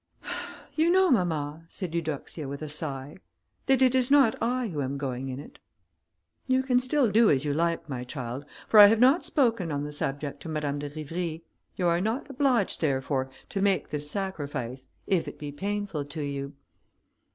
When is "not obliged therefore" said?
12.01-13.29